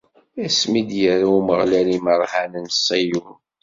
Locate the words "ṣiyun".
2.85-3.33